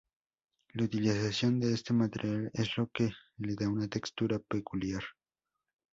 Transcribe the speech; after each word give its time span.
La 0.73 0.85
utilización 0.85 1.59
de 1.59 1.73
este 1.75 1.93
material 1.93 2.49
es 2.55 2.75
lo 2.75 2.87
que 2.87 3.11
le 3.37 3.53
da 3.53 3.69
una 3.69 3.87
textura 3.87 4.39
peculiar. 4.39 5.03